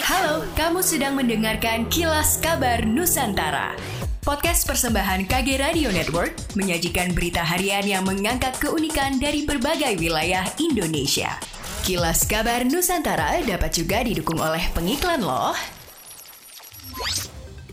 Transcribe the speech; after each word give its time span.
Halo, 0.00 0.48
kamu 0.56 0.80
sedang 0.80 1.20
mendengarkan 1.20 1.84
Kilas 1.92 2.40
Kabar 2.40 2.80
Nusantara. 2.88 3.76
Podcast 4.24 4.64
persembahan 4.64 5.28
KG 5.28 5.60
Radio 5.60 5.92
Network 5.92 6.32
menyajikan 6.56 7.12
berita 7.12 7.44
harian 7.44 7.84
yang 7.84 8.08
mengangkat 8.08 8.56
keunikan 8.56 9.20
dari 9.20 9.44
berbagai 9.44 10.00
wilayah 10.00 10.48
Indonesia. 10.56 11.36
Kilas 11.84 12.24
Kabar 12.24 12.64
Nusantara 12.64 13.44
dapat 13.44 13.76
juga 13.76 14.00
didukung 14.00 14.40
oleh 14.40 14.64
pengiklan 14.72 15.20
loh. 15.20 15.52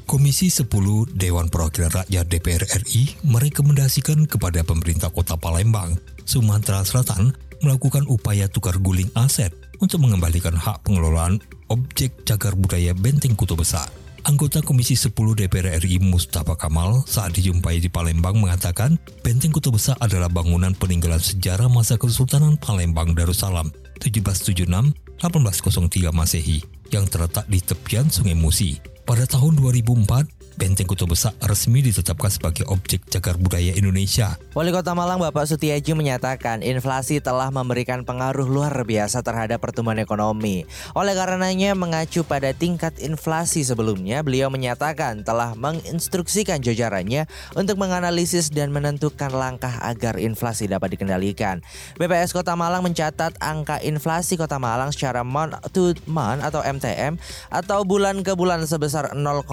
Komisi 0.04 0.52
10 0.52 0.68
Dewan 1.16 1.48
Perwakilan 1.48 2.04
Rakyat 2.04 2.26
DPR 2.28 2.68
RI 2.84 3.16
merekomendasikan 3.24 4.28
kepada 4.28 4.60
pemerintah 4.68 5.08
Kota 5.08 5.40
Palembang, 5.40 5.96
Sumatera 6.28 6.84
Selatan 6.84 7.32
melakukan 7.64 8.04
upaya 8.12 8.52
tukar 8.52 8.76
guling 8.76 9.08
aset 9.16 9.56
untuk 9.80 10.04
mengembalikan 10.04 10.56
hak 10.56 10.84
pengelolaan 10.84 11.40
objek 11.70 12.26
cagar 12.26 12.58
budaya 12.58 12.98
Benteng 12.98 13.38
Kuto 13.38 13.56
Besar. 13.56 13.88
Anggota 14.28 14.60
Komisi 14.60 15.00
10 15.00 15.16
DPR 15.16 15.80
RI 15.80 16.04
Mustafa 16.04 16.60
Kamal 16.60 17.08
saat 17.08 17.40
dijumpai 17.40 17.80
di 17.80 17.88
Palembang 17.88 18.36
mengatakan 18.36 19.00
Benteng 19.24 19.56
Kuto 19.56 19.72
Besar 19.72 19.96
adalah 20.04 20.28
bangunan 20.28 20.76
peninggalan 20.76 21.24
sejarah 21.24 21.72
masa 21.72 21.96
Kesultanan 21.96 22.60
Palembang 22.60 23.16
Darussalam 23.16 23.72
1776-1803 24.04 26.12
Masehi 26.12 26.60
yang 26.92 27.08
terletak 27.08 27.48
di 27.48 27.64
tepian 27.64 28.12
Sungai 28.12 28.36
Musi. 28.36 28.76
Pada 29.08 29.24
tahun 29.26 29.58
2004, 29.58 30.39
Benteng 30.60 30.92
Kuto 30.92 31.08
Besar 31.08 31.32
resmi 31.40 31.80
ditetapkan 31.80 32.28
sebagai 32.28 32.68
objek 32.68 33.08
cagar 33.08 33.40
budaya 33.40 33.72
Indonesia. 33.80 34.36
Wali 34.52 34.76
Kota 34.76 34.92
Malang 34.92 35.16
Bapak 35.16 35.48
Sutiaji 35.48 35.96
menyatakan 35.96 36.60
inflasi 36.68 37.24
telah 37.24 37.48
memberikan 37.48 38.04
pengaruh 38.04 38.44
luar 38.44 38.76
biasa 38.84 39.24
terhadap 39.24 39.64
pertumbuhan 39.64 40.04
ekonomi. 40.04 40.68
Oleh 41.00 41.16
karenanya 41.16 41.80
mengacu 41.80 42.28
pada 42.28 42.52
tingkat 42.52 42.92
inflasi 43.00 43.64
sebelumnya, 43.64 44.20
beliau 44.20 44.52
menyatakan 44.52 45.24
telah 45.24 45.56
menginstruksikan 45.56 46.60
jajarannya 46.60 47.24
untuk 47.56 47.80
menganalisis 47.80 48.52
dan 48.52 48.76
menentukan 48.76 49.32
langkah 49.32 49.80
agar 49.80 50.20
inflasi 50.20 50.68
dapat 50.68 51.00
dikendalikan. 51.00 51.64
BPS 51.96 52.36
Kota 52.36 52.60
Malang 52.60 52.84
mencatat 52.84 53.40
angka 53.40 53.80
inflasi 53.80 54.36
Kota 54.36 54.60
Malang 54.60 54.92
secara 54.92 55.24
month 55.24 55.56
to 55.72 55.96
month 56.04 56.44
atau 56.44 56.60
MTM 56.60 57.16
atau 57.48 57.88
bulan 57.88 58.28
ke 58.28 58.36
bulan 58.36 58.68
sebesar 58.68 59.16
0,15 59.16 59.48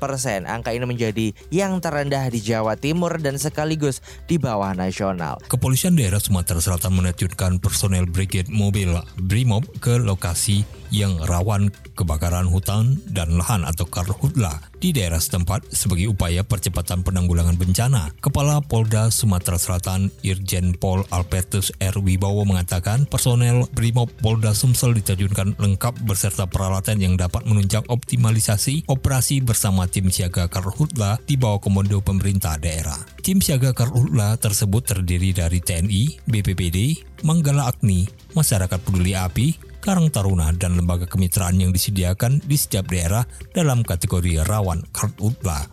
persen 0.00 0.37
Angka 0.44 0.76
ini 0.76 0.84
menjadi 0.84 1.32
yang 1.48 1.80
terendah 1.80 2.28
di 2.28 2.38
Jawa 2.38 2.76
Timur 2.76 3.16
dan 3.18 3.40
sekaligus 3.40 4.04
di 4.28 4.36
bawah 4.36 4.76
nasional. 4.76 5.40
Kepolisian 5.48 5.96
daerah 5.96 6.20
Sumatera 6.20 6.60
Selatan 6.60 7.00
menerjunkan 7.00 7.58
personel 7.58 8.04
Brigade 8.04 8.52
Mobil 8.52 8.92
Brimob 9.18 9.66
ke 9.80 9.96
lokasi 9.96 10.62
yang 10.92 11.16
rawan 11.24 11.72
kebakaran 11.96 12.48
hutan 12.48 13.00
dan 13.10 13.36
lahan 13.36 13.64
atau 13.64 13.84
karhutla 13.88 14.60
di 14.78 14.94
daerah 14.94 15.18
setempat 15.18 15.74
sebagai 15.74 16.10
upaya 16.10 16.46
percepatan 16.46 17.02
penanggulangan 17.02 17.58
bencana. 17.58 18.14
Kepala 18.22 18.62
Polda 18.62 19.10
Sumatera 19.10 19.58
Selatan 19.58 20.10
Irjen 20.22 20.74
Pol 20.78 21.02
Albertus 21.10 21.74
R. 21.82 21.98
Wibowo 21.98 22.46
mengatakan 22.46 23.04
personel 23.06 23.66
Brimob 23.74 24.10
Polda 24.22 24.54
Sumsel 24.54 24.94
diterjunkan 24.98 25.58
lengkap 25.58 26.06
beserta 26.06 26.46
peralatan 26.46 27.02
yang 27.02 27.14
dapat 27.18 27.44
menunjang 27.44 27.84
optimalisasi 27.90 28.86
operasi 28.88 29.42
bersama 29.42 29.90
tim 29.90 30.08
siaga 30.08 30.46
karhutla 30.46 31.18
di 31.26 31.34
bawah 31.34 31.60
komando 31.60 31.98
pemerintah 32.00 32.56
daerah. 32.56 32.98
Tim 33.20 33.44
siaga 33.44 33.76
karhutla 33.76 34.40
tersebut 34.40 34.82
terdiri 34.88 35.36
dari 35.36 35.60
TNI, 35.60 36.24
BPBD, 36.24 37.04
Manggala 37.26 37.68
Agni, 37.68 38.08
Masyarakat 38.32 38.80
Peduli 38.80 39.12
Api, 39.12 39.67
Karang 39.88 40.12
Taruna, 40.12 40.52
dan 40.52 40.76
lembaga 40.76 41.08
kemitraan 41.08 41.56
yang 41.64 41.72
disediakan 41.72 42.44
di 42.44 42.60
setiap 42.60 42.92
daerah 42.92 43.24
dalam 43.56 43.80
kategori 43.80 44.44
rawan 44.44 44.84
karhutla. 44.92 45.64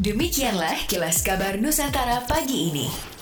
Demikianlah 0.00 0.88
kilas 0.88 1.20
kabar 1.20 1.60
Nusantara 1.60 2.24
pagi 2.24 2.72
ini. 2.72 3.19